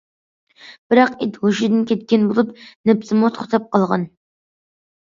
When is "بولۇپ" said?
2.33-2.57